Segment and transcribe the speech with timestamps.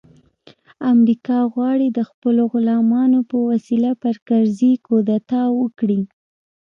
[0.93, 6.01] امریکا غواړي د خپلو غلامانو په وسیله پر کرزي کودتا وکړي